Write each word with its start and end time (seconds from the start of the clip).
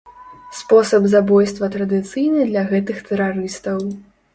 Спосаб 0.59 1.03
забойства 1.13 1.71
традыцыйны 1.77 2.49
для 2.51 2.67
гэтых 2.75 3.09
тэрарыстаў. 3.13 3.91